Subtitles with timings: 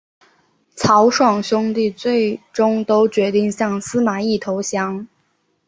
[0.75, 5.07] 曹爽兄弟最终都决定向司马懿投降。